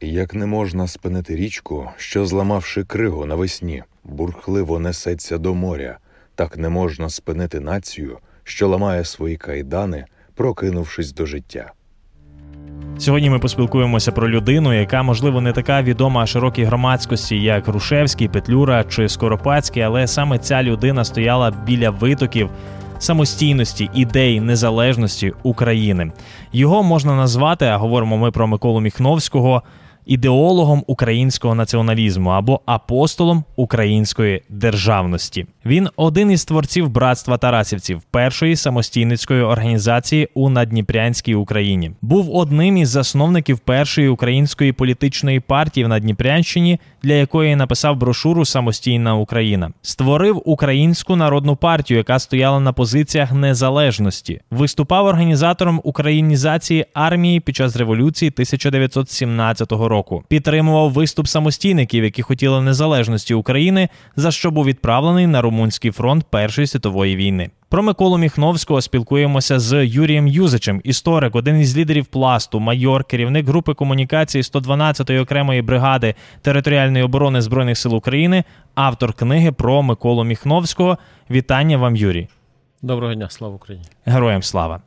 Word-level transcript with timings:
Як 0.00 0.34
не 0.34 0.46
можна 0.46 0.86
спинити 0.86 1.36
річку, 1.36 1.90
що, 1.96 2.26
зламавши 2.26 2.84
кригу 2.84 3.26
навесні, 3.26 3.82
бурхливо 4.04 4.78
несеться 4.78 5.38
до 5.38 5.54
моря, 5.54 5.98
так 6.34 6.56
не 6.56 6.68
можна 6.68 7.10
спинити 7.10 7.60
націю, 7.60 8.18
що 8.44 8.68
ламає 8.68 9.04
свої 9.04 9.36
кайдани, 9.36 10.04
прокинувшись 10.34 11.12
до 11.12 11.26
життя. 11.26 11.72
Сьогодні 12.98 13.30
ми 13.30 13.38
поспілкуємося 13.38 14.12
про 14.12 14.28
людину, 14.28 14.80
яка, 14.80 15.02
можливо, 15.02 15.40
не 15.40 15.52
така 15.52 15.82
відома 15.82 16.26
широкій 16.26 16.64
громадськості, 16.64 17.36
як 17.36 17.68
Рушевський, 17.68 18.28
Петлюра 18.28 18.84
чи 18.84 19.08
Скоропадський, 19.08 19.82
але 19.82 20.06
саме 20.06 20.38
ця 20.38 20.62
людина 20.62 21.04
стояла 21.04 21.50
біля 21.66 21.90
витоків 21.90 22.50
самостійності, 22.98 23.90
ідей 23.94 24.40
незалежності 24.40 25.32
України. 25.42 26.12
Його 26.52 26.82
можна 26.82 27.16
назвати, 27.16 27.64
а 27.64 27.76
говоримо 27.76 28.16
ми 28.16 28.30
про 28.30 28.46
Миколу 28.46 28.80
Міхновського 28.80 29.62
ідеологом 30.06 30.84
українського 30.86 31.54
націоналізму 31.54 32.30
або 32.30 32.60
апостолом 32.66 33.44
української 33.56 34.42
державності. 34.48 35.46
Він 35.66 35.88
один 35.96 36.30
із 36.30 36.44
творців 36.44 36.88
братства 36.88 37.38
Тарасівців, 37.38 38.02
першої 38.10 38.56
самостійницької 38.56 39.42
організації 39.42 40.28
у 40.34 40.48
Надніпрянській 40.50 41.34
Україні. 41.34 41.90
Був 42.02 42.36
одним 42.36 42.76
із 42.76 42.88
засновників 42.88 43.58
першої 43.58 44.08
української 44.08 44.72
політичної 44.72 45.40
партії 45.40 45.84
в 45.84 45.88
Надніпрянщині, 45.88 46.80
для 47.06 47.14
якої 47.14 47.56
написав 47.56 47.96
брошуру 47.96 48.44
Самостійна 48.44 49.16
Україна. 49.16 49.70
Створив 49.82 50.42
українську 50.44 51.16
народну 51.16 51.56
партію, 51.56 51.98
яка 51.98 52.18
стояла 52.18 52.60
на 52.60 52.72
позиціях 52.72 53.32
незалежності. 53.32 54.40
Виступав 54.50 55.06
організатором 55.06 55.80
українізації 55.84 56.86
армії 56.94 57.40
під 57.40 57.56
час 57.56 57.76
революції 57.76 58.30
1917 58.30 59.72
року. 59.72 60.24
Підтримував 60.28 60.92
виступ 60.92 61.26
самостійників, 61.26 62.04
які 62.04 62.22
хотіли 62.22 62.60
незалежності 62.60 63.34
України, 63.34 63.88
за 64.16 64.30
що 64.30 64.50
був 64.50 64.64
відправлений 64.64 65.26
на 65.26 65.42
Румунський 65.42 65.90
фронт 65.90 66.24
Першої 66.30 66.66
світової 66.66 67.16
війни. 67.16 67.50
Про 67.68 67.82
Миколу 67.82 68.18
Міхновського 68.18 68.80
спілкуємося 68.80 69.58
з 69.58 69.86
Юрієм 69.86 70.28
Юзичем, 70.28 70.80
історик, 70.84 71.36
один 71.36 71.60
із 71.60 71.76
лідерів 71.76 72.06
пласту, 72.06 72.60
майор, 72.60 73.04
керівник 73.04 73.46
групи 73.46 73.74
комунікації 73.74 74.42
112-ї 74.42 75.22
окремої 75.22 75.62
бригади 75.62 76.14
територіальної 76.42 77.04
оборони 77.04 77.40
збройних 77.40 77.78
сил 77.78 77.94
України, 77.94 78.44
автор 78.74 79.12
книги 79.12 79.52
про 79.52 79.82
Миколу 79.82 80.24
Міхновського. 80.24 80.98
Вітання 81.30 81.78
вам, 81.78 81.96
Юрій. 81.96 82.28
Доброго 82.82 83.14
дня, 83.14 83.30
слава 83.30 83.54
Україні! 83.54 83.86
Героям 84.04 84.42
слава! 84.42 84.80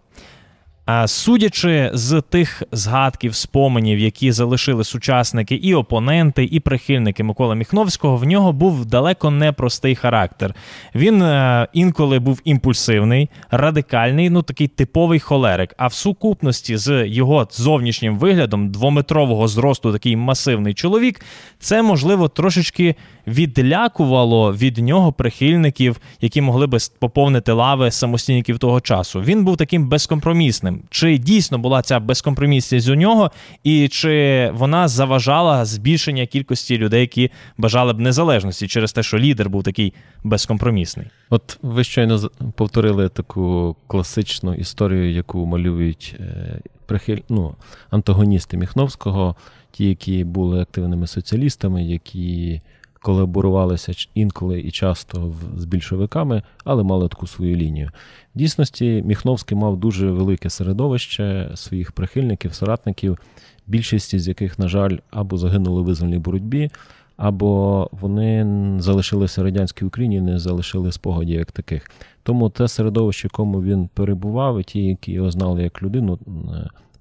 Судячи 1.05 1.91
з 1.93 2.21
тих 2.29 2.63
згадків, 2.71 3.35
споменів, 3.35 3.99
які 3.99 4.31
залишили 4.31 4.83
сучасники 4.83 5.55
і 5.55 5.73
опоненти, 5.73 6.43
і 6.43 6.59
прихильники 6.59 7.23
Миколи 7.23 7.55
Міхновського, 7.55 8.17
в 8.17 8.23
нього 8.23 8.53
був 8.53 8.85
далеко 8.85 9.31
непростий 9.31 9.95
характер. 9.95 10.55
Він 10.95 11.21
е, 11.21 11.67
інколи 11.73 12.19
був 12.19 12.41
імпульсивний, 12.45 13.29
радикальний, 13.51 14.29
ну 14.29 14.41
такий 14.41 14.67
типовий 14.67 15.19
холерик. 15.19 15.75
А 15.77 15.87
в 15.87 15.93
сукупності 15.93 16.77
з 16.77 17.07
його 17.07 17.47
зовнішнім 17.51 18.17
виглядом 18.17 18.71
двометрового 18.71 19.47
зросту, 19.47 19.93
такий 19.93 20.15
масивний 20.15 20.73
чоловік, 20.73 21.25
це 21.59 21.81
можливо 21.81 22.27
трошечки 22.27 22.95
відлякувало 23.27 24.53
від 24.53 24.77
нього 24.77 25.13
прихильників, 25.13 25.99
які 26.21 26.41
могли 26.41 26.67
би 26.67 26.77
поповнити 26.99 27.51
лави 27.51 27.91
самостійників 27.91 28.59
того 28.59 28.81
часу. 28.81 29.21
Він 29.21 29.45
був 29.45 29.57
таким 29.57 29.89
безкомпромісним. 29.89 30.78
Чи 30.89 31.17
дійсно 31.17 31.57
була 31.57 31.81
ця 31.81 31.99
безкомпромісність 31.99 32.89
у 32.89 32.95
нього, 32.95 33.31
і 33.63 33.87
чи 33.87 34.49
вона 34.53 34.87
заважала 34.87 35.65
збільшення 35.65 36.25
кількості 36.25 36.77
людей, 36.77 37.01
які 37.01 37.31
бажали 37.57 37.93
б 37.93 37.99
незалежності 37.99 38.67
через 38.67 38.93
те, 38.93 39.03
що 39.03 39.19
лідер 39.19 39.49
був 39.49 39.63
такий 39.63 39.93
безкомпромісний? 40.23 41.07
От 41.29 41.57
ви 41.61 41.83
щойно 41.83 42.29
повторили 42.55 43.09
таку 43.09 43.75
класичну 43.87 44.53
історію, 44.53 45.11
яку 45.11 45.45
малюють 45.45 46.15
е, 46.19 46.59
прихиль... 46.85 47.19
ну, 47.29 47.55
антагоністи 47.89 48.57
Міхновського, 48.57 49.35
ті, 49.71 49.85
які 49.85 50.23
були 50.23 50.61
активними 50.61 51.07
соціалістами, 51.07 51.83
які 51.83 52.61
колаборувалися 53.01 53.93
інколи 54.13 54.59
і 54.59 54.71
часто 54.71 55.33
з 55.57 55.65
більшовиками, 55.65 56.43
але 56.63 56.83
мали 56.83 57.07
таку 57.07 57.27
свою 57.27 57.55
лінію. 57.55 57.91
В 58.35 58.37
дійсності, 58.37 59.03
Міхновський 59.05 59.57
мав 59.57 59.77
дуже 59.77 60.11
велике 60.11 60.49
середовище 60.49 61.51
своїх 61.55 61.91
прихильників, 61.91 62.53
соратників, 62.53 63.17
більшість 63.67 64.19
з 64.19 64.27
яких, 64.27 64.59
на 64.59 64.67
жаль, 64.67 64.97
або 65.11 65.37
загинули 65.37 65.81
в 65.81 65.85
визвольній 65.85 66.17
боротьбі, 66.17 66.69
або 67.17 67.89
вони 67.91 68.47
залишилися 68.79 69.43
радянській 69.43 69.85
Україні, 69.85 70.21
не 70.21 70.39
залишили 70.39 70.91
спогадів 70.91 71.39
як 71.39 71.51
таких. 71.51 71.91
Тому 72.23 72.49
те 72.49 72.67
середовище, 72.67 73.27
в 73.27 73.31
якому 73.33 73.63
він 73.63 73.89
перебував, 73.93 74.59
і 74.59 74.63
ті, 74.63 74.83
які 74.83 75.11
його 75.11 75.31
знали 75.31 75.63
як 75.63 75.83
людину, 75.83 76.19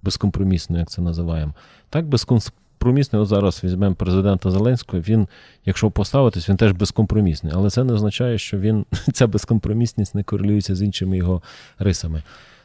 безкомпромісно, 0.03 0.79
як 0.79 0.91
це 0.91 1.03
називаємо, 1.03 1.55
так 1.91 2.07
безкомпромісно 2.07 2.68
безкомпромісний. 2.79 3.23
От 3.23 3.29
зараз 3.29 3.65
візьмемо 3.65 3.95
президента 3.95 4.51
Зеленського. 4.51 5.03
Він, 5.03 5.27
якщо 5.67 5.91
поставитись, 5.91 6.49
він 6.49 6.57
теж 6.57 6.73
безкомпромісний. 6.73 7.53
Але 7.57 7.71
це 7.71 7.85
не 7.85 7.93
означає, 7.93 8.39
що 8.39 8.59
він 8.59 8.85
ця 9.13 9.27
безкомпромісність 9.27 10.15
не 10.15 10.23
корелюється 10.23 10.75
з 10.75 10.83
іншими 10.83 11.17
його 11.17 11.43
рисами. 11.79 12.23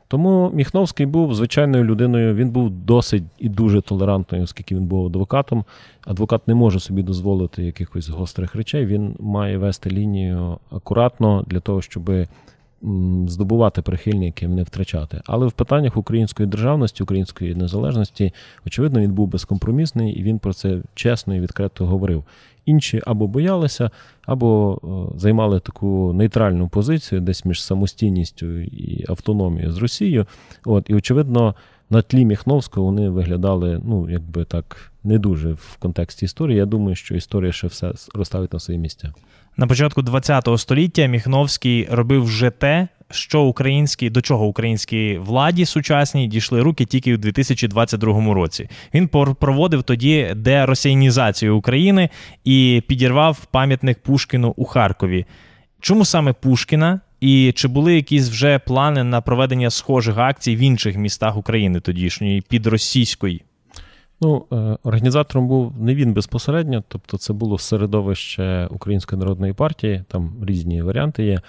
Тому 0.08 0.52
Міхновський 0.54 1.06
був 1.06 1.36
звичайною 1.36 1.84
людиною. 1.84 2.36
Він 2.36 2.50
був 2.50 2.70
досить 2.70 3.24
і 3.40 3.50
дуже 3.50 3.82
толерантною, 3.82 4.44
оскільки 4.44 4.76
він 4.76 4.86
був 4.86 5.06
адвокатом. 5.06 5.66
Адвокат 6.06 6.48
не 6.48 6.54
може 6.56 6.80
собі 6.80 7.04
дозволити 7.04 7.64
якихось 7.64 8.10
гострих 8.10 8.56
речей. 8.56 8.86
Він 8.86 9.16
має 9.20 9.58
вести 9.58 9.90
лінію 9.90 10.58
акуратно 10.72 11.44
для 11.48 11.60
того, 11.60 11.82
щоби 11.82 12.28
здобувати 13.28 13.82
прихильників, 13.82 14.50
не 14.50 14.64
втрачати. 14.64 15.22
Але 15.26 15.48
в 15.48 15.52
питаннях 15.52 15.98
української 15.98 16.50
державності, 16.50 17.04
української 17.04 17.56
незалежності, 17.56 18.34
очевидно, 18.66 19.00
він 19.00 19.12
був 19.12 19.28
безкомпромісний 19.28 20.14
і 20.14 20.24
він 20.24 20.40
про 20.40 20.54
це 20.54 20.82
чесно 20.96 21.36
і 21.36 21.40
відкрито 21.40 21.86
говорив. 21.86 22.24
Інші 22.66 23.02
або 23.06 23.28
боялися, 23.28 23.92
або 24.26 24.80
займали 25.16 25.60
таку 25.60 26.14
нейтральну 26.14 26.68
позицію, 26.68 27.22
десь 27.22 27.46
між 27.46 27.64
самостійністю 27.64 28.60
і 28.60 29.06
автономією 29.08 29.72
з 29.72 29.78
Росією. 29.78 30.26
От, 30.66 30.90
І, 30.90 30.96
очевидно, 30.96 31.56
на 31.94 32.02
тлі 32.02 32.26
Міхновського 32.26 32.86
вони 32.86 33.10
виглядали, 33.10 33.82
ну, 33.86 34.10
якби 34.10 34.46
так, 34.46 34.92
не 35.04 35.20
дуже 35.20 35.54
в 35.54 35.78
контексті 35.80 36.26
історії. 36.26 36.58
Я 36.58 36.66
думаю, 36.66 36.96
що 36.96 37.16
історія 37.16 37.52
ще 37.52 37.68
все 37.68 37.94
розставить 38.16 38.54
на 38.54 38.60
свої 38.60 38.80
місця. 38.80 39.14
На 39.58 39.68
початку 39.68 40.04
ХХ 40.04 40.58
століття 40.58 41.06
Міхновський 41.06 41.88
робив 41.92 42.24
вже 42.24 42.50
те, 42.50 42.88
що 43.12 43.42
українські 43.42 44.10
до 44.10 44.22
чого 44.22 44.46
українській 44.46 45.18
владі 45.18 45.66
сучасній 45.66 46.28
дійшли 46.28 46.62
руки 46.62 46.86
тільки 46.86 47.14
у 47.14 47.18
2022 47.18 48.34
році. 48.34 48.70
Він 48.94 49.08
проводив 49.40 49.84
тоді 49.84 50.34
деросіянізацію 50.36 51.58
України 51.58 52.10
і 52.44 52.84
підірвав 52.88 53.46
пам'ятник 53.46 54.00
Пушкіну 54.00 54.54
у 54.58 54.66
Харкові. 54.66 55.26
Чому 55.80 56.06
саме 56.06 56.34
Пушкіна? 56.34 57.00
І 57.24 57.52
чи 57.56 57.68
були 57.68 57.96
якісь 57.96 58.30
вже 58.30 58.60
плани 58.60 59.04
на 59.04 59.22
проведення 59.22 59.70
схожих 59.70 60.18
акцій 60.18 60.56
в 60.56 60.60
інших 60.60 60.98
містах 60.98 61.38
України 61.38 61.80
тодішньої 61.80 62.42
під 62.42 62.68
російської? 62.68 63.44
Ну, 64.22 64.46
е, 64.52 64.78
організатором 64.84 65.48
був 65.48 65.74
не 65.82 65.96
він 65.96 66.14
безпосередньо, 66.14 66.84
тобто 66.88 67.18
це 67.18 67.34
було 67.34 67.58
середовище 67.58 68.68
Української 68.72 69.20
народної 69.20 69.54
партії, 69.54 70.04
там 70.08 70.34
різні 70.42 70.82
варіанти 70.82 71.24
є. 71.24 71.42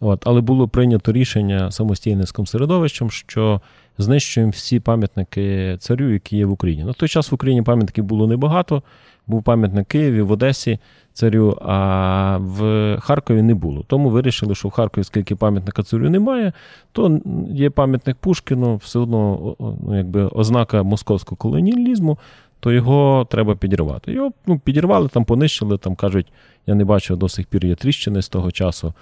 От, 0.00 0.22
Але 0.26 0.40
було 0.40 0.68
прийнято 0.68 1.12
рішення 1.12 1.70
самостійницьким 1.70 2.46
середовищем, 2.46 3.10
що 3.10 3.60
знищуємо 4.02 4.50
всі 4.50 4.80
пам'ятники 4.80 5.76
царю, 5.80 6.12
які 6.12 6.36
є 6.36 6.46
в 6.46 6.50
Україні. 6.50 6.84
На 6.84 6.92
той 6.92 7.08
час 7.08 7.30
в 7.30 7.34
Україні 7.34 7.62
пам'ятників 7.62 8.04
було 8.04 8.26
небагато. 8.26 8.82
Був 9.26 9.42
пам'ятник 9.42 9.88
Києві, 9.88 10.22
в 10.22 10.30
Одесі 10.30 10.78
царю, 11.12 11.58
а 11.62 12.38
в 12.40 12.96
Харкові 13.00 13.42
не 13.42 13.54
було. 13.54 13.84
Тому 13.86 14.10
вирішили, 14.10 14.54
що 14.54 14.68
в 14.68 14.70
Харкові, 14.70 15.04
скільки 15.04 15.36
пам'ятника 15.36 15.82
царю 15.82 16.10
немає, 16.10 16.52
то 16.92 17.20
є 17.50 17.70
пам'ятник 17.70 18.16
Пушкіну, 18.16 18.76
все 18.76 18.98
одно 18.98 19.56
ну, 19.60 19.96
якби 19.96 20.26
ознака 20.26 20.82
московського 20.82 21.36
колоніалізму, 21.36 22.18
то 22.60 22.72
його 22.72 23.26
треба 23.30 23.56
підірвати. 23.56 24.12
Його 24.12 24.32
ну, 24.46 24.58
підірвали, 24.58 25.08
там 25.08 25.24
понищили, 25.24 25.78
там 25.78 25.94
кажуть, 25.94 26.26
я 26.66 26.74
не 26.74 26.84
бачу, 26.84 27.16
до 27.16 27.28
сих 27.28 27.46
пір 27.46 27.66
є 27.66 27.74
тріщини 27.74 28.22
з 28.22 28.28
того 28.28 28.50
часу. 28.50 28.94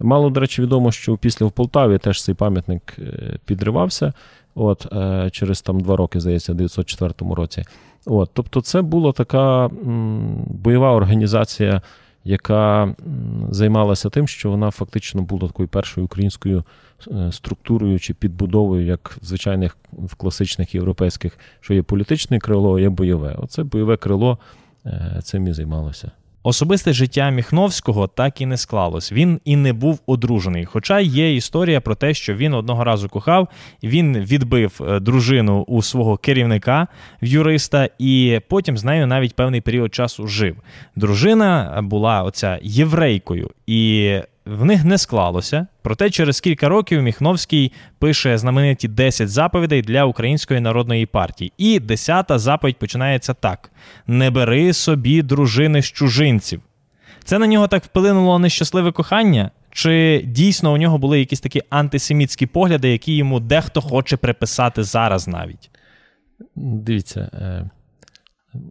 Мало, 0.00 0.30
до 0.30 0.40
речі, 0.40 0.62
відомо, 0.62 0.92
що 0.92 1.16
після 1.16 1.46
в 1.46 1.52
Полтаві 1.52 1.98
теж 1.98 2.22
цей 2.22 2.34
пам'ятник 2.34 2.96
е, 2.98 3.38
підривався. 3.44 4.12
От, 4.54 4.92
е, 4.92 5.28
Через 5.32 5.62
там 5.62 5.80
два 5.80 5.96
роки, 5.96 6.20
здається, 6.20 6.52
в 6.52 6.54
1904 6.54 7.34
році. 7.34 7.64
От, 8.06 8.30
Тобто, 8.32 8.60
це 8.60 8.82
була 8.82 9.12
така 9.12 9.70
бойова 10.46 10.92
організація, 10.92 11.82
яка 12.24 12.94
займалася 13.50 14.10
тим, 14.10 14.28
що 14.28 14.50
вона 14.50 14.70
фактично 14.70 15.22
була 15.22 15.46
такою 15.48 15.68
першою 15.68 16.04
українською 16.04 16.64
е, 17.10 17.32
структурою 17.32 17.98
чи 17.98 18.14
підбудовою, 18.14 18.86
як 18.86 19.18
в 19.22 19.26
звичайних 19.26 19.76
в 19.92 20.14
класичних 20.14 20.74
європейських, 20.74 21.38
що 21.60 21.74
є 21.74 21.82
політичне 21.82 22.38
крило, 22.38 22.78
є 22.78 22.88
бойове. 22.88 23.36
Оце 23.38 23.62
бойове 23.62 23.96
крило 23.96 24.38
цим 25.22 25.46
і 25.46 25.52
займалося. 25.52 26.10
Особисте 26.46 26.92
життя 26.92 27.30
Міхновського 27.30 28.06
так 28.06 28.40
і 28.40 28.46
не 28.46 28.56
склалось. 28.56 29.12
Він 29.12 29.40
і 29.44 29.56
не 29.56 29.72
був 29.72 30.00
одружений. 30.06 30.64
Хоча 30.64 31.00
є 31.00 31.34
історія 31.34 31.80
про 31.80 31.94
те, 31.94 32.14
що 32.14 32.34
він 32.34 32.54
одного 32.54 32.84
разу 32.84 33.08
кохав, 33.08 33.48
він 33.82 34.18
відбив 34.18 34.80
е, 34.80 35.00
дружину 35.00 35.64
у 35.68 35.82
свого 35.82 36.16
керівника 36.16 36.86
юриста, 37.20 37.88
і 37.98 38.40
потім 38.48 38.78
з 38.78 38.84
нею 38.84 39.06
навіть 39.06 39.34
певний 39.36 39.60
період 39.60 39.94
часу 39.94 40.26
жив. 40.26 40.56
Дружина 40.96 41.80
була 41.82 42.22
оця 42.22 42.58
єврейкою, 42.62 43.50
і 43.66 44.12
в 44.46 44.64
них 44.64 44.84
не 44.84 44.98
склалося. 44.98 45.66
Проте 45.82 46.10
через 46.10 46.40
кілька 46.40 46.68
років 46.68 47.02
Міхновський 47.02 47.72
пише 47.98 48.38
знамениті 48.38 48.88
10 48.88 49.28
заповідей 49.28 49.82
для 49.82 50.04
Української 50.04 50.60
народної 50.60 51.06
партії. 51.06 51.52
І 51.58 51.80
десята 51.80 52.38
заповідь 52.38 52.76
починається 52.76 53.34
так: 53.34 53.70
не 54.06 54.30
бери 54.30 54.72
собі 54.72 55.22
дружини 55.22 55.82
з 55.82 55.86
чужинців. 55.86 56.60
Це 57.24 57.38
на 57.38 57.46
нього 57.46 57.68
так 57.68 57.84
вплинуло 57.84 58.38
нещасливе 58.38 58.92
кохання? 58.92 59.50
Чи 59.70 60.22
дійсно 60.26 60.72
у 60.72 60.76
нього 60.76 60.98
були 60.98 61.18
якісь 61.18 61.40
такі 61.40 61.62
антисемітські 61.70 62.46
погляди, 62.46 62.88
які 62.88 63.16
йому 63.16 63.40
дехто 63.40 63.80
хоче 63.80 64.16
приписати 64.16 64.82
зараз 64.82 65.28
навіть? 65.28 65.70
Дивіться, 66.56 67.20
е, 67.20 67.70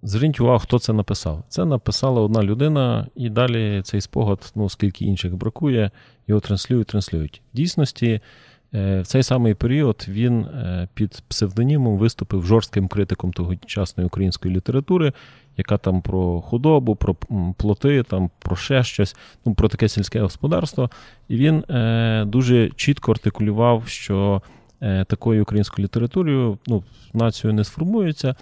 зверніть 0.03 0.39
увагу, 0.39 0.59
хто 0.59 0.79
це 0.79 0.93
написав. 0.93 1.43
Це 1.49 1.65
написала 1.65 2.21
одна 2.21 2.43
людина, 2.43 3.07
і 3.15 3.29
далі 3.29 3.81
цей 3.83 4.01
спогад, 4.01 4.51
ну 4.55 4.69
скільки 4.69 5.05
інших 5.05 5.35
бракує, 5.35 5.91
його 6.27 6.41
транслюють, 6.41 6.87
транслюють. 6.87 7.41
В 7.53 7.55
дійсності, 7.55 8.21
е, 8.73 9.01
в 9.01 9.07
цей 9.07 9.23
самий 9.23 9.53
період 9.53 10.05
він 10.09 10.39
е, 10.39 10.87
під 10.93 11.23
псевдонімом 11.27 11.97
виступив 11.97 12.45
жорстким 12.45 12.87
критиком 12.87 13.33
тогочасної 13.33 14.07
української 14.07 14.55
літератури, 14.55 15.13
яка 15.57 15.77
там 15.77 16.01
про 16.01 16.41
худобу, 16.41 16.95
про 16.95 17.15
плоти, 17.57 18.03
там 18.03 18.29
про 18.39 18.55
ще 18.55 18.83
щось, 18.83 19.15
ну 19.45 19.53
про 19.53 19.69
таке 19.69 19.89
сільське 19.89 20.21
господарство. 20.21 20.89
І 21.27 21.35
він 21.35 21.63
е, 21.69 22.25
дуже 22.27 22.69
чітко 22.69 23.11
артикулював, 23.11 23.87
що 23.87 24.41
такою 25.07 25.41
українською 25.41 25.83
літературою 25.83 26.57
ну, 26.67 26.83
націю 27.13 27.53
не 27.53 27.63
сформується. 27.63 28.35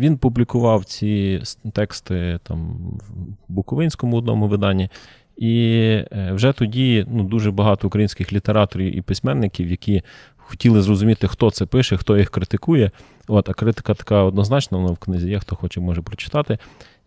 Він 0.00 0.16
публікував 0.18 0.84
ці 0.84 1.42
тексти 1.72 2.38
там 2.42 2.76
в 3.08 3.12
Буковинському 3.48 4.16
одному 4.16 4.48
виданні. 4.48 4.88
І 5.36 5.68
е, 6.12 6.32
вже 6.32 6.52
тоді 6.52 7.06
ну, 7.10 7.24
дуже 7.24 7.50
багато 7.50 7.86
українських 7.86 8.32
літераторів 8.32 8.96
і 8.96 9.00
письменників, 9.02 9.70
які 9.70 10.02
хотіли 10.36 10.82
зрозуміти, 10.82 11.28
хто 11.28 11.50
це 11.50 11.66
пише, 11.66 11.96
хто 11.96 12.18
їх 12.18 12.30
критикує. 12.30 12.90
От, 13.28 13.48
а 13.48 13.52
критика 13.52 13.94
така 13.94 14.22
однозначна, 14.22 14.78
вона 14.78 14.92
в 14.92 14.98
книзі 14.98 15.30
є, 15.30 15.38
хто 15.38 15.56
хоче, 15.56 15.80
може 15.80 16.02
прочитати. 16.02 16.58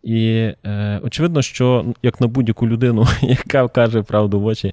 І 0.04 0.50
е, 0.66 1.00
очевидно, 1.04 1.42
що 1.42 1.86
як 2.04 2.22
на 2.22 2.28
будь-яку 2.28 2.68
людину, 2.68 3.06
яка 3.22 3.68
каже 3.68 4.02
правду 4.02 4.40
в 4.40 4.46
очі, 4.46 4.72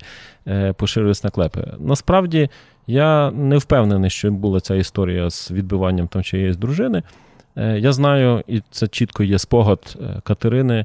е, 0.48 0.72
поширює 0.72 1.12
наклепи. 1.24 1.74
Насправді 1.78 2.48
я 2.86 3.30
не 3.30 3.58
впевнений, 3.58 4.10
що 4.10 4.30
була 4.30 4.60
ця 4.60 4.74
історія 4.74 5.30
з 5.30 5.50
відбиванням 5.50 6.08
там 6.08 6.22
чиєїсь 6.22 6.56
дружини. 6.56 7.02
Е, 7.56 7.78
я 7.78 7.92
знаю, 7.92 8.44
і 8.46 8.62
це 8.70 8.88
чітко 8.88 9.22
є 9.22 9.38
спогад 9.38 9.98
е, 10.00 10.20
Катерини, 10.24 10.84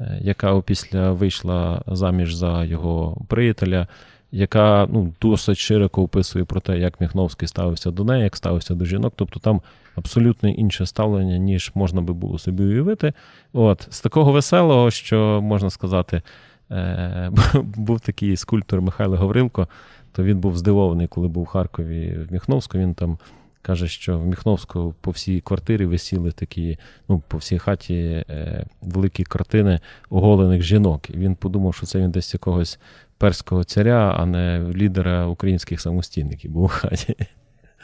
е, 0.00 0.18
яка 0.20 0.52
опісля 0.52 1.12
вийшла 1.12 1.82
заміж 1.86 2.34
за 2.34 2.64
його 2.64 3.16
приятеля, 3.28 3.86
яка 4.32 4.88
ну, 4.92 5.14
досить 5.20 5.58
широко 5.58 6.02
описує 6.02 6.44
про 6.44 6.60
те, 6.60 6.78
як 6.78 7.00
Міхновський 7.00 7.48
ставився 7.48 7.90
до 7.90 8.04
неї, 8.04 8.22
як 8.22 8.36
ставився 8.36 8.74
до 8.74 8.84
жінок. 8.84 9.12
Тобто 9.16 9.40
там 9.40 9.60
абсолютно 9.96 10.48
інше 10.48 10.86
ставлення, 10.86 11.36
ніж 11.36 11.72
можна 11.74 12.00
би 12.00 12.14
було 12.14 12.38
собі 12.38 12.62
уявити. 12.64 13.12
От, 13.52 13.86
з 13.90 14.00
такого 14.00 14.32
веселого, 14.32 14.90
що 14.90 15.40
можна 15.42 15.70
сказати, 15.70 16.22
був 17.54 18.00
такий 18.00 18.36
скульптор 18.36 18.80
Михайло 18.80 19.16
Гаврилко, 19.16 19.68
то 20.12 20.24
він 20.24 20.38
був 20.38 20.56
здивований, 20.56 21.06
коли 21.06 21.28
був 21.28 21.44
в 21.44 21.46
Харкові 21.46 22.18
в 22.28 22.32
Міхновську. 22.32 22.78
Він 22.78 22.94
там 22.94 23.18
каже, 23.62 23.88
що 23.88 24.18
в 24.18 24.26
Міхновську 24.26 24.94
по 25.00 25.10
всій 25.10 25.40
квартирі 25.40 25.86
висіли 25.86 26.32
такі, 26.32 26.78
ну, 27.08 27.22
по 27.28 27.38
всій 27.38 27.58
хаті 27.58 27.94
е, 28.30 28.66
великі 28.82 29.24
картини 29.24 29.80
оголених 30.10 30.62
жінок. 30.62 31.10
І 31.10 31.12
він 31.12 31.34
подумав, 31.34 31.74
що 31.74 31.86
це 31.86 31.98
він 31.98 32.10
десь 32.10 32.34
якогось 32.34 32.78
перського 33.18 33.64
царя, 33.64 34.16
а 34.18 34.26
не 34.26 34.70
лідера 34.74 35.26
українських 35.26 35.80
самостійників 35.80 36.50
був 36.50 36.64
у 36.64 36.68
хаті. 36.68 37.16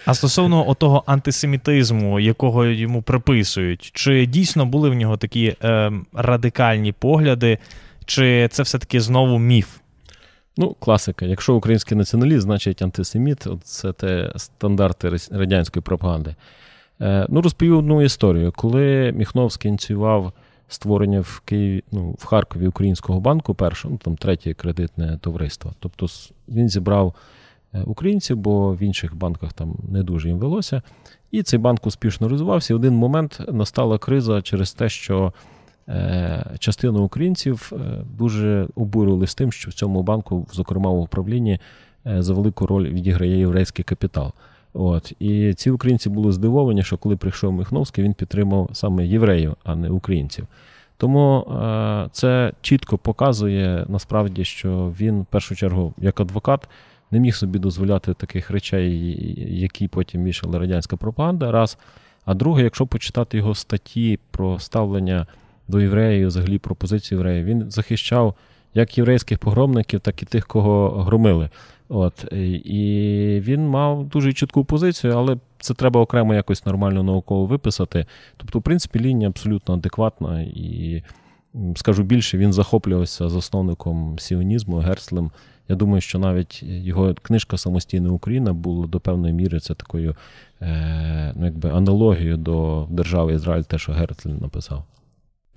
А 0.04 0.14
стосовно 0.14 0.68
отого 0.70 1.02
антисемітизму, 1.06 2.20
якого 2.20 2.66
йому 2.66 3.02
приписують, 3.02 3.90
чи 3.94 4.26
дійсно 4.26 4.66
були 4.66 4.90
в 4.90 4.94
нього 4.94 5.16
такі 5.16 5.56
е, 5.62 5.92
радикальні 6.12 6.92
погляди, 6.92 7.58
чи 8.04 8.48
це 8.48 8.62
все-таки 8.62 9.00
знову 9.00 9.38
міф? 9.38 9.68
Ну, 10.60 10.76
класика. 10.78 11.26
Якщо 11.26 11.54
український 11.54 11.96
націоналіст, 11.96 12.40
значить 12.40 12.82
антисеміт, 12.82 13.46
це 13.62 13.92
те 13.92 14.32
стандарти 14.36 15.10
радянської 15.30 15.82
пропаганди. 15.82 16.34
Е, 17.00 17.26
ну, 17.28 17.42
розповів 17.42 17.78
одну 17.78 18.02
історію. 18.02 18.52
Коли 18.56 19.12
Міхновський 19.16 19.68
ініціював 19.68 20.32
створення 20.68 21.20
в 21.20 21.42
Києві, 21.44 21.84
ну, 21.92 22.14
в 22.18 22.24
Харкові 22.24 22.68
Українського 22.68 23.20
банку, 23.20 23.54
першого, 23.54 23.92
ну 23.92 23.98
там 23.98 24.16
третє 24.16 24.54
кредитне 24.54 25.18
товариство. 25.20 25.74
Тобто 25.80 26.06
він 26.48 26.68
зібрав 26.68 27.14
е, 27.74 27.82
українців, 27.82 28.36
бо 28.36 28.74
в 28.74 28.82
інших 28.82 29.16
банках 29.16 29.52
там 29.52 29.76
не 29.88 30.02
дуже 30.02 30.28
їм 30.28 30.38
велося. 30.38 30.82
І 31.30 31.42
цей 31.42 31.58
банк 31.58 31.86
успішно 31.86 32.28
розвивався. 32.28 32.72
І 32.72 32.74
в 32.74 32.78
один 32.80 32.94
момент 32.94 33.40
настала 33.52 33.98
криза 33.98 34.42
через 34.42 34.72
те, 34.72 34.88
що 34.88 35.32
частина 36.58 37.00
українців 37.00 37.72
е, 37.72 37.76
дуже 38.18 38.68
обурювалися 38.74 39.34
тим, 39.36 39.52
що 39.52 39.70
в 39.70 39.72
цьому 39.72 40.02
банку, 40.02 40.46
зокрема 40.52 40.90
в 40.90 41.00
управлінні, 41.00 41.60
е, 42.06 42.22
за 42.22 42.34
велику 42.34 42.66
роль 42.66 42.88
відіграє 42.88 43.38
єврейський 43.38 43.84
капітал. 43.84 44.32
От 44.72 45.12
і 45.18 45.54
ці 45.54 45.70
українці 45.70 46.08
були 46.08 46.32
здивовані, 46.32 46.82
що 46.82 46.96
коли 46.96 47.16
прийшов 47.16 47.52
Михновський, 47.52 48.04
він 48.04 48.14
підтримав 48.14 48.70
саме 48.72 49.06
євреїв, 49.06 49.56
а 49.64 49.76
не 49.76 49.90
українців. 49.90 50.46
Тому 50.96 51.40
е, 51.40 52.08
це 52.12 52.52
чітко 52.60 52.98
показує 52.98 53.86
насправді, 53.88 54.44
що 54.44 54.92
він 55.00 55.20
в 55.20 55.26
першу 55.26 55.56
чергу 55.56 55.94
як 55.98 56.20
адвокат 56.20 56.68
не 57.10 57.20
міг 57.20 57.34
собі 57.34 57.58
дозволяти 57.58 58.14
таких 58.14 58.50
речей, 58.50 59.16
які 59.60 59.88
потім 59.88 60.24
вішала 60.24 60.58
радянська 60.58 60.96
пропаганда. 60.96 61.52
Раз. 61.52 61.78
А 62.24 62.34
друге, 62.34 62.62
якщо 62.62 62.86
почитати 62.86 63.36
його 63.36 63.54
статті 63.54 64.18
про 64.30 64.58
ставлення 64.58 65.26
до 65.68 65.80
євреїв, 65.80 66.28
взагалі 66.28 66.58
про 66.58 66.74
позицію 66.74 67.18
євреїв, 67.18 67.44
він 67.44 67.70
захищав 67.70 68.34
як 68.74 68.98
єврейських 68.98 69.38
погромників, 69.38 70.00
так 70.00 70.22
і 70.22 70.26
тих, 70.26 70.46
кого 70.46 71.02
громили. 71.02 71.50
От 71.88 72.24
і 72.64 73.40
він 73.44 73.68
мав 73.68 74.04
дуже 74.04 74.32
чітку 74.32 74.64
позицію, 74.64 75.12
але 75.16 75.36
це 75.58 75.74
треба 75.74 76.00
окремо 76.00 76.34
якось 76.34 76.66
нормально 76.66 77.02
науково 77.02 77.46
виписати. 77.46 78.06
Тобто, 78.36 78.58
в 78.58 78.62
принципі, 78.62 79.00
лінія 79.00 79.28
абсолютно 79.28 79.74
адекватна, 79.74 80.40
і 80.40 81.02
скажу 81.76 82.02
більше, 82.02 82.38
він 82.38 82.52
захоплювався 82.52 83.28
засновником 83.28 84.18
сіонізму 84.18 84.76
Герслем. 84.76 85.30
Я 85.68 85.76
думаю, 85.76 86.00
що 86.00 86.18
навіть 86.18 86.62
його 86.62 87.14
книжка 87.22 87.58
Самостійна 87.58 88.10
Україна 88.10 88.52
була 88.52 88.86
до 88.86 89.00
певної 89.00 89.34
міри 89.34 89.60
це 89.60 89.74
такою 89.74 90.16
е, 90.62 91.32
ну, 91.36 91.44
якби 91.44 91.70
аналогією 91.70 92.36
до 92.36 92.86
держави 92.90 93.34
Ізраїль, 93.34 93.62
те, 93.62 93.78
що 93.78 93.92
Герцль 93.92 94.28
написав. 94.28 94.84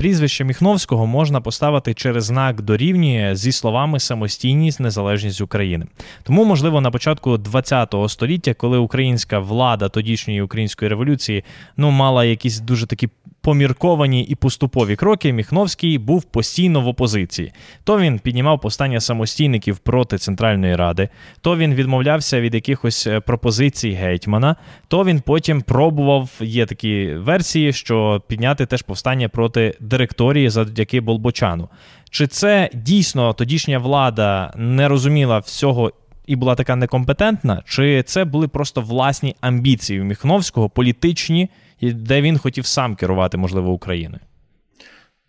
Прізвище 0.02 0.44
Міхновського 0.44 1.08
можна 1.08 1.42
поставити 1.42 1.94
через 1.94 2.26
знак 2.26 2.62
дорівнює 2.62 3.36
зі 3.36 3.52
словами 3.52 4.00
самостійність, 4.00 4.80
незалежність 4.80 5.42
України. 5.42 5.86
Тому, 6.24 6.46
можливо, 6.46 6.82
на 6.82 6.92
початку 6.92 7.40
ХХ 7.54 8.10
століття, 8.10 8.54
коли 8.54 8.78
українська 8.78 9.40
влада 9.40 9.90
тодішньої 9.90 10.42
української 10.42 10.90
революції 10.90 11.44
ну 11.78 11.92
мала 11.92 12.26
якісь 12.26 12.60
дуже 12.60 12.86
такі 12.86 13.10
помірковані 13.42 14.24
і 14.24 14.36
поступові 14.36 14.96
кроки, 14.96 15.34
Міхновський 15.34 15.98
був 15.98 16.24
постійно 16.24 16.82
в 16.82 16.88
опозиції. 16.88 17.52
То 17.84 18.00
він 18.00 18.20
піднімав 18.20 18.62
повстання 18.62 19.00
самостійників 19.00 19.78
проти 19.78 20.18
Центральної 20.18 20.76
Ради, 20.76 21.10
то 21.42 21.58
він 21.58 21.74
відмовлявся 21.76 22.42
від 22.42 22.56
якихось 22.56 23.08
е, 23.08 23.20
пропозицій 23.20 23.92
гетьмана, 23.92 24.56
то 24.88 25.06
він 25.06 25.20
потім 25.20 25.62
пробував. 25.62 26.30
Є 26.40 26.66
такі 26.66 27.14
версії, 27.14 27.74
що 27.74 28.22
підняти 28.28 28.66
теж 28.66 28.82
повстання 28.82 29.30
проти 29.30 29.78
директорії 29.80 30.50
завдяки 30.50 31.02
Болбочану. 31.02 31.70
Чи 32.10 32.28
це 32.28 32.70
дійсно 32.74 33.34
тодішня 33.34 33.80
влада 33.80 34.54
не 34.56 34.88
розуміла 34.88 35.40
всього 35.40 35.92
і 36.26 36.36
була 36.36 36.56
така 36.56 36.76
некомпетентна, 36.76 37.62
чи 37.66 38.04
це 38.04 38.26
були 38.26 38.48
просто 38.48 38.82
власні 38.82 39.36
амбіції 39.42 40.02
у 40.02 40.04
Міхновського, 40.04 40.70
політичні, 40.70 41.50
і 41.82 41.94
де 41.94 42.22
він 42.22 42.38
хотів 42.38 42.66
сам 42.66 42.96
керувати, 42.96 43.38
можливо, 43.38 43.72
Україною? 43.72 44.22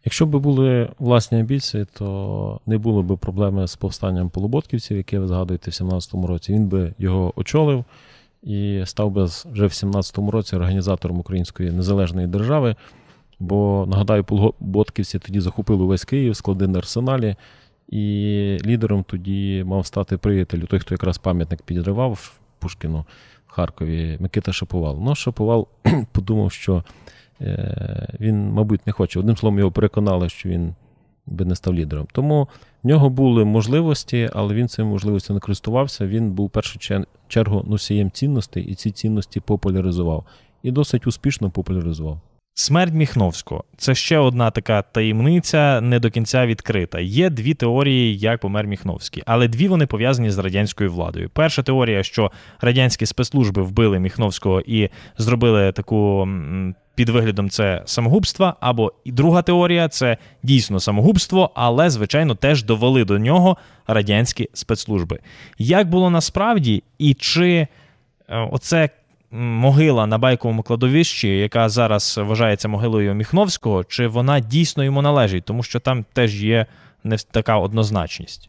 Якщо 0.04 0.26
б 0.26 0.36
були 0.36 0.88
власні 0.98 1.40
амбіції, 1.40 1.86
то 1.92 2.60
не 2.66 2.78
було 2.78 3.02
б 3.02 3.18
проблеми 3.18 3.66
з 3.66 3.76
повстанням 3.76 4.30
полуботківців, 4.30 4.96
яке 4.96 5.18
ви 5.18 5.28
згадуєте 5.28 5.70
в 5.70 5.74
17-му 5.74 6.26
році. 6.26 6.52
Він 6.52 6.66
би 6.66 6.94
його 6.98 7.32
очолив 7.36 7.84
і 8.42 8.82
став 8.84 9.10
би 9.10 9.24
вже 9.24 9.66
в 9.66 9.70
17-му 9.70 10.30
році 10.30 10.56
організатором 10.56 11.18
Української 11.18 11.70
незалежної 11.70 12.26
держави. 12.26 12.76
Бо 13.38 13.86
нагадаю, 13.88 14.24
полуботківці 14.24 15.18
тоді 15.18 15.40
захопили 15.40 15.84
весь 15.84 16.04
Київ, 16.04 16.36
склади 16.36 16.66
на 16.66 16.78
арсеналі, 16.78 17.36
і 17.88 18.58
лідером 18.64 19.04
тоді 19.04 19.64
мав 19.66 19.86
стати 19.86 20.16
приятель, 20.16 20.58
той, 20.58 20.78
хто 20.78 20.94
якраз 20.94 21.18
пам'ятник 21.18 21.62
підривав 21.62 22.32
Пушкіну 22.58 23.04
Харкові, 23.52 24.16
Микита 24.20 24.52
Шаповал. 24.52 24.98
Ну, 25.02 25.14
Шаповал 25.14 25.68
подумав, 26.12 26.52
що 26.52 26.84
е, 27.40 28.08
він, 28.20 28.50
мабуть, 28.50 28.86
не 28.86 28.92
хоче. 28.92 29.18
Одним 29.18 29.36
словом, 29.36 29.58
його 29.58 29.70
переконали, 29.70 30.28
що 30.28 30.48
він 30.48 30.74
би 31.26 31.44
не 31.44 31.54
став 31.54 31.74
лідером. 31.74 32.06
Тому 32.12 32.48
в 32.82 32.86
нього 32.86 33.10
були 33.10 33.44
можливості, 33.44 34.30
але 34.32 34.54
він 34.54 34.68
цими 34.68 34.90
можливостями 34.90 35.36
не 35.36 35.40
користувався. 35.40 36.06
Він 36.06 36.30
був 36.30 36.46
в 36.46 36.50
першу 36.50 36.78
чергу 37.28 37.64
носієм 37.66 38.10
цінностей 38.10 38.64
і 38.64 38.74
ці 38.74 38.90
цінності 38.90 39.40
популяризував. 39.40 40.24
І 40.62 40.70
досить 40.70 41.06
успішно 41.06 41.50
популяризував. 41.50 42.20
Смерть 42.54 42.94
Міхновського 42.94 43.64
це 43.76 43.94
ще 43.94 44.18
одна 44.18 44.50
така 44.50 44.82
таємниця, 44.82 45.80
не 45.80 45.98
до 45.98 46.10
кінця 46.10 46.46
відкрита. 46.46 47.00
Є 47.00 47.30
дві 47.30 47.54
теорії, 47.54 48.18
як 48.18 48.40
помер 48.40 48.66
Міхновський, 48.66 49.22
але 49.26 49.48
дві 49.48 49.68
вони 49.68 49.86
пов'язані 49.86 50.30
з 50.30 50.38
радянською 50.38 50.92
владою. 50.92 51.30
Перша 51.30 51.62
теорія, 51.62 52.02
що 52.02 52.30
радянські 52.60 53.06
спецслужби 53.06 53.62
вбили 53.62 53.98
Міхновського 53.98 54.60
і 54.60 54.88
зробили 55.18 55.72
таку 55.72 56.28
під 56.94 57.08
виглядом 57.08 57.50
це 57.50 57.82
самогубство. 57.84 58.54
Або 58.60 58.92
і 59.04 59.12
друга 59.12 59.42
теорія 59.42 59.88
це 59.88 60.16
дійсно 60.42 60.80
самогубство, 60.80 61.50
але 61.54 61.90
звичайно 61.90 62.34
теж 62.34 62.64
довели 62.64 63.04
до 63.04 63.18
нього 63.18 63.56
радянські 63.86 64.48
спецслужби. 64.52 65.18
Як 65.58 65.88
було 65.88 66.10
насправді, 66.10 66.82
і 66.98 67.14
чи 67.14 67.50
е, 68.28 68.48
оце 68.52 68.90
могила 69.32 70.06
на 70.06 70.18
байковому 70.18 70.62
кладовищі, 70.62 71.38
яка 71.38 71.68
зараз 71.68 72.18
вважається 72.18 72.68
могилою 72.68 73.14
Міхновського, 73.14 73.84
чи 73.84 74.06
вона 74.06 74.40
дійсно 74.40 74.84
йому 74.84 75.02
належить, 75.02 75.44
тому 75.44 75.62
що 75.62 75.80
там 75.80 76.04
теж 76.12 76.42
є 76.42 76.66
не 77.04 77.16
така 77.16 77.58
однозначність. 77.58 78.48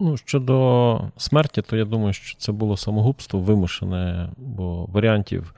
Ну, 0.00 0.16
щодо 0.16 1.00
смерті, 1.16 1.62
то 1.62 1.76
я 1.76 1.84
думаю, 1.84 2.12
що 2.12 2.38
це 2.38 2.52
було 2.52 2.76
самогубство 2.76 3.40
вимушене, 3.40 4.30
бо 4.36 4.84
варіантів 4.84 5.54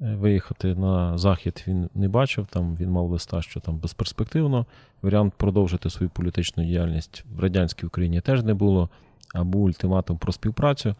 е, 0.00 0.14
виїхати 0.14 0.74
на 0.74 1.18
захід 1.18 1.64
він 1.66 1.90
не 1.94 2.08
бачив. 2.08 2.46
Там 2.50 2.76
він 2.76 2.90
мав 2.90 3.10
листа, 3.10 3.42
що 3.42 3.60
там 3.60 3.78
безперспективно. 3.78 4.66
Варіант 5.02 5.34
продовжити 5.36 5.90
свою 5.90 6.10
політичну 6.10 6.64
діяльність 6.64 7.24
в 7.36 7.40
радянській 7.40 7.86
Україні 7.86 8.20
теж 8.20 8.42
не 8.42 8.54
було, 8.54 8.88
а 9.34 9.44
був 9.44 9.62
ультиматум 9.62 10.18
про 10.18 10.32
співпрацю. 10.32 10.94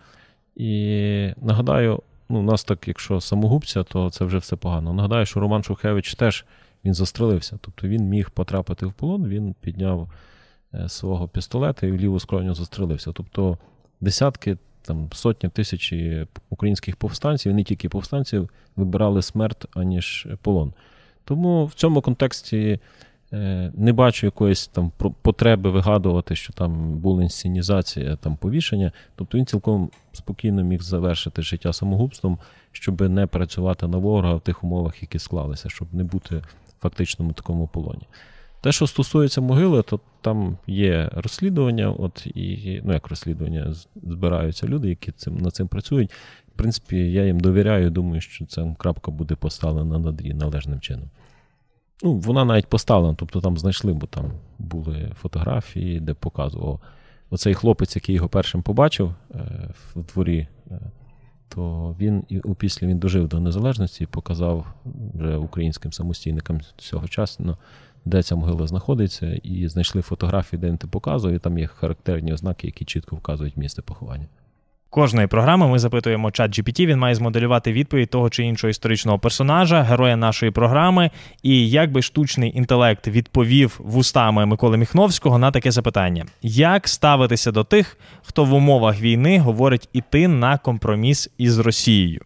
І 0.57 1.35
нагадаю, 1.43 2.03
ну, 2.29 2.39
у 2.39 2.43
нас 2.43 2.65
так, 2.65 2.89
якщо 2.89 3.21
самогубця, 3.21 3.83
то 3.83 4.11
це 4.11 4.25
вже 4.25 4.39
все 4.39 4.57
погано. 4.57 4.93
Нагадаю, 4.93 5.27
що 5.27 5.41
Роман 5.41 5.63
Шухевич 5.63 6.15
теж 6.15 6.45
він 6.85 6.95
застрелився. 6.95 7.59
Тобто 7.61 7.89
він 7.89 8.05
міг 8.05 8.31
потрапити 8.31 8.87
в 8.87 8.93
полон, 8.93 9.29
він 9.29 9.55
підняв 9.61 10.11
е, 10.75 10.89
свого 10.89 11.29
пістолета 11.29 11.87
і 11.87 11.91
в 11.91 11.97
ліву 11.97 12.21
скроню 12.21 12.55
застрелився. 12.55 13.13
Тобто 13.13 13.59
десятки, 14.01 14.57
там 14.83 15.09
сотні 15.13 15.49
тисячі 15.49 16.27
українських 16.51 16.97
повстанців, 16.97 17.55
не 17.55 17.65
тільки 17.65 17.89
повстанців, 17.89 18.51
вибирали 18.77 19.23
смерть, 19.23 19.67
аніж 19.75 20.29
полон. 20.43 20.73
Тому 21.25 21.67
в 21.67 21.75
цьому 21.75 22.01
контексті 22.01 22.81
не 23.75 23.93
бачу 23.93 24.27
якоїсь 24.27 24.67
там 24.67 24.93
потреби 25.23 25.71
вигадувати, 25.71 26.37
що 26.37 26.53
там 26.53 26.99
була 26.99 27.23
інсценізація 27.23 28.17
там 28.17 28.37
повішення. 28.37 28.93
Тобто 29.17 29.39
він 29.39 29.47
цілком 29.47 29.91
спокійно 30.13 30.63
міг 30.63 30.83
завершити 30.83 31.43
життя 31.43 31.73
самогубством, 31.73 32.39
щоб 32.73 33.01
не 33.01 33.27
працювати 33.27 33.89
на 33.89 33.99
ворога 33.99 34.35
в 34.35 34.41
тих 34.41 34.65
умовах, 34.65 35.03
які 35.03 35.19
склалися, 35.19 35.69
щоб 35.69 35.95
не 35.95 36.05
бути 36.05 36.43
в 36.83 37.35
такому 37.35 37.67
полоні. 37.67 38.03
Те, 38.61 38.73
що 38.73 38.87
стосується 38.87 39.41
могили, 39.41 39.83
то 39.83 40.01
там 40.21 40.59
є 40.67 41.11
розслідування, 41.13 41.91
от 41.91 42.27
і 42.27 42.81
ну 42.85 42.93
як 42.93 43.09
розслідування, 43.09 43.75
збираються 44.03 44.67
люди, 44.67 44.89
які 44.89 45.13
цим 45.13 45.37
над 45.37 45.55
цим 45.55 45.69
працюють. 45.69 46.11
В 46.55 46.59
принципі, 46.59 46.97
я 46.97 47.25
їм 47.25 47.41
довіряю, 47.41 47.91
думаю, 47.91 48.21
що 48.21 48.47
ця 48.47 48.75
крапка 48.79 49.11
буде 49.11 49.35
поставлена 49.35 49.99
над 49.99 50.27
і 50.27 50.35
належним 50.35 50.81
чином. 50.81 51.11
Ну, 52.03 52.15
Вона 52.15 52.45
навіть 52.45 52.67
поставлена, 52.67 53.15
тобто 53.15 53.41
там 53.41 53.59
знайшли, 53.59 53.93
бо 53.93 54.07
там 54.07 54.33
були 54.59 55.13
фотографії, 55.21 56.01
де 56.01 56.15
показував 56.15 56.81
оцей 57.31 57.55
хлопець, 57.55 57.97
який 57.97 58.15
його 58.15 58.29
першим 58.29 58.63
побачив 58.63 59.15
е, 59.35 59.39
в 59.95 60.13
дворі, 60.13 60.49
е, 60.71 60.81
то 61.49 61.97
він 61.99 62.25
і 62.29 62.41
він 62.83 62.99
дожив 62.99 63.29
до 63.29 63.41
незалежності 63.41 64.05
і 64.05 64.07
показав 64.07 64.67
вже 65.15 65.37
українським 65.37 65.93
самостійникам 65.93 66.61
цього 66.77 67.09
часу, 67.09 67.57
де 68.05 68.23
ця 68.23 68.37
могила 68.37 68.67
знаходиться, 68.67 69.27
і 69.43 69.69
знайшли 69.69 70.03
фотографії, 70.03 70.61
де 70.61 70.67
він 70.67 70.79
це 70.79 70.87
показував, 70.87 71.37
і 71.37 71.39
там 71.39 71.59
є 71.59 71.67
характерні 71.67 72.33
ознаки, 72.33 72.67
які 72.67 72.85
чітко 72.85 73.17
вказують 73.17 73.57
місце 73.57 73.83
поховання. 73.83 74.27
Кожної 74.91 75.27
програми 75.27 75.69
ми 75.69 75.79
запитуємо 75.79 76.31
чат 76.31 76.59
GPT, 76.59 76.87
Він 76.87 76.99
має 76.99 77.15
змоделювати 77.15 77.73
відповідь 77.73 78.11
того 78.11 78.31
чи 78.31 78.45
іншого 78.45 78.71
історичного 78.71 79.19
персонажа, 79.19 79.83
героя 79.83 80.17
нашої 80.17 80.53
програми. 80.53 81.11
І 81.43 81.71
як 81.71 81.93
би 81.93 82.03
штучний 82.03 82.59
інтелект 82.59 83.09
відповів 83.09 83.77
вустами 83.79 84.47
Миколи 84.47 84.77
Міхновського 84.77 85.39
на 85.39 85.51
таке 85.51 85.71
запитання: 85.71 86.27
як 86.43 86.89
ставитися 86.89 87.53
до 87.53 87.65
тих, 87.65 87.99
хто 88.23 88.45
в 88.45 88.55
умовах 88.55 89.01
війни 89.01 89.39
говорить 89.39 89.89
іти 89.93 90.29
на 90.29 90.59
компроміс 90.59 91.31
із 91.39 91.59
Росією? 91.59 92.21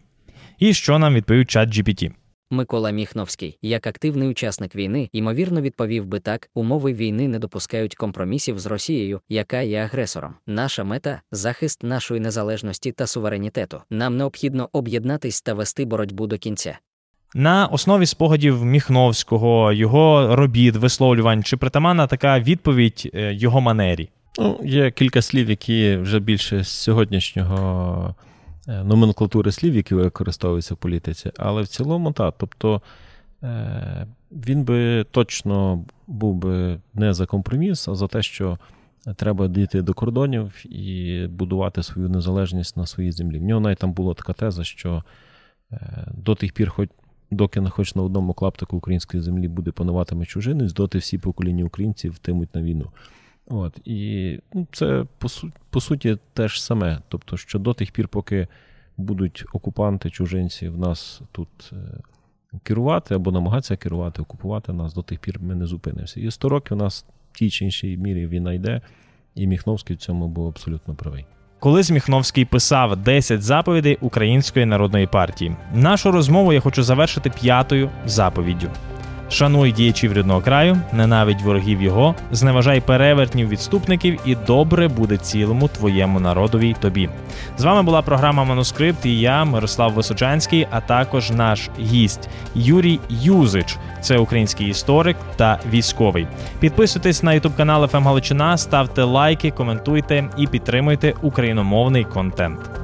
І 0.59 0.73
що 0.73 0.99
нам 0.99 1.13
відповів 1.13 1.45
чат 1.45 1.69
GPT? 1.69 2.11
Микола 2.53 2.91
Міхновський, 2.91 3.57
як 3.61 3.87
активний 3.87 4.27
учасник 4.27 4.75
війни, 4.75 5.09
ймовірно 5.13 5.61
відповів 5.61 6.05
би 6.05 6.19
так: 6.19 6.49
умови 6.53 6.93
війни 6.93 7.27
не 7.27 7.39
допускають 7.39 7.95
компромісів 7.95 8.59
з 8.59 8.65
Росією, 8.65 9.21
яка 9.29 9.61
є 9.61 9.83
агресором. 9.83 10.33
Наша 10.47 10.83
мета 10.83 11.21
захист 11.31 11.83
нашої 11.83 12.19
незалежності 12.19 12.91
та 12.91 13.07
суверенітету. 13.07 13.81
Нам 13.89 14.17
необхідно 14.17 14.69
об'єднатись 14.73 15.41
та 15.41 15.53
вести 15.53 15.85
боротьбу 15.85 16.27
до 16.27 16.37
кінця. 16.37 16.79
На 17.35 17.67
основі 17.67 18.05
спогадів 18.05 18.65
Міхновського, 18.65 19.73
його 19.73 20.35
робіт, 20.35 20.75
висловлювань 20.75 21.43
чи 21.43 21.57
притаманна 21.57 22.07
така 22.07 22.39
відповідь 22.39 23.11
е, 23.13 23.33
його 23.33 23.61
манері. 23.61 24.09
Ну, 24.39 24.59
Є 24.63 24.91
кілька 24.91 25.21
слів, 25.21 25.49
які 25.49 25.95
вже 25.95 26.19
більше 26.19 26.63
з 26.63 26.67
сьогоднішнього. 26.67 28.15
Е, 28.67 28.83
номенклатури 28.83 29.51
слів, 29.51 29.75
які 29.75 29.95
використовуються 29.95 30.73
в 30.73 30.77
політиці, 30.77 31.31
але 31.37 31.61
в 31.61 31.67
цілому 31.67 32.11
так. 32.11 32.35
Тобто 32.37 32.81
е, 33.43 34.07
він 34.31 34.63
би 34.63 35.03
точно 35.11 35.85
був 36.07 36.35
би 36.35 36.79
не 36.93 37.13
за 37.13 37.25
компроміс, 37.25 37.87
а 37.87 37.95
за 37.95 38.07
те, 38.07 38.21
що 38.21 38.57
треба 39.15 39.47
дійти 39.47 39.81
до 39.81 39.93
кордонів 39.93 40.65
і 40.65 41.27
будувати 41.27 41.83
свою 41.83 42.09
незалежність 42.09 42.77
на 42.77 42.85
своїй 42.85 43.11
землі. 43.11 43.39
В 43.39 43.43
нього 43.43 43.61
навіть 43.61 43.77
там 43.77 43.93
була 43.93 44.13
така 44.13 44.33
теза, 44.33 44.63
що 44.63 45.03
е, 45.71 46.07
до 46.13 46.35
тих 46.35 46.53
пір, 46.53 46.69
хоч. 46.69 46.89
Доки 47.31 47.61
не 47.61 47.69
хоч 47.69 47.95
на 47.95 48.03
одному 48.03 48.33
клаптику 48.33 48.77
української 48.77 49.23
землі 49.23 49.47
буде 49.47 49.71
пануватиме 49.71 50.25
чужинець, 50.25 50.73
доти 50.73 50.97
всі 50.97 51.17
покоління 51.17 51.65
українців 51.65 52.13
йтимуть 52.17 52.55
на 52.55 52.61
війну. 52.61 52.91
От, 53.47 53.79
І 53.85 54.39
ну, 54.53 54.67
це 54.71 55.05
по, 55.17 55.27
су- 55.27 55.51
по 55.69 55.81
суті 55.81 56.17
те 56.33 56.47
ж 56.47 56.63
саме. 56.63 56.99
Тобто, 57.07 57.37
що 57.37 57.59
до 57.59 57.73
тих 57.73 57.91
пір, 57.91 58.07
поки 58.07 58.47
будуть 58.97 59.45
окупанти, 59.53 60.09
чужинці 60.09 60.69
в 60.69 60.77
нас 60.77 61.21
тут 61.31 61.49
е, 61.73 61.75
керувати 62.63 63.15
або 63.15 63.31
намагатися 63.31 63.77
керувати, 63.77 64.21
окупувати 64.21 64.73
нас, 64.73 64.93
до 64.93 65.01
тих 65.01 65.19
пір 65.19 65.39
ми 65.41 65.55
не 65.55 65.65
зупинимося. 65.65 66.19
І 66.19 66.31
100 66.31 66.49
років 66.49 66.77
у 66.77 66.79
нас 66.79 67.05
в 67.31 67.37
тій 67.37 67.49
чи 67.49 67.65
іншій 67.65 67.97
мірі 67.97 68.27
війна 68.27 68.53
йде, 68.53 68.81
і 69.35 69.47
Міхновський 69.47 69.95
в 69.95 69.99
цьому 69.99 70.27
був 70.27 70.47
абсолютно 70.47 70.95
правий. 70.95 71.25
Колись 71.59 71.91
Міхновський 71.91 72.45
писав 72.45 72.97
10 72.97 73.41
заповідей 73.41 73.97
Української 74.01 74.65
народної 74.65 75.07
партії. 75.07 75.55
Нашу 75.73 76.11
розмову 76.11 76.53
я 76.53 76.59
хочу 76.59 76.83
завершити 76.83 77.29
п'ятою 77.29 77.89
заповіддю. 78.05 78.69
Шануй 79.33 79.71
діячів 79.71 80.13
рідного 80.13 80.41
краю, 80.41 80.77
ненавидь 80.91 81.41
ворогів 81.41 81.81
його, 81.81 82.15
зневажай 82.31 82.81
перевертнів 82.81 83.49
відступників, 83.49 84.19
і 84.25 84.35
добре 84.35 84.87
буде 84.87 85.17
цілому 85.17 85.67
твоєму 85.67 86.19
народові 86.19 86.75
тобі. 86.79 87.09
З 87.57 87.63
вами 87.63 87.83
була 87.83 88.01
програма 88.01 88.43
Манускрипт 88.43 89.05
і 89.05 89.19
я, 89.19 89.43
Мирослав 89.43 89.93
Височанський, 89.93 90.67
а 90.71 90.81
також 90.81 91.31
наш 91.31 91.69
гість 91.79 92.29
Юрій 92.55 92.99
Юзич. 93.09 93.77
Це 94.01 94.17
український 94.17 94.67
історик 94.67 95.17
та 95.35 95.59
військовий. 95.69 96.27
Підписуйтесь 96.59 97.23
на 97.23 97.33
ютуб 97.33 97.55
канал 97.55 97.87
«ФМ 97.87 98.03
Галичина, 98.03 98.57
ставте 98.57 99.03
лайки, 99.03 99.51
коментуйте 99.51 100.29
і 100.37 100.47
підтримуйте 100.47 101.13
україномовний 101.21 102.03
контент. 102.03 102.82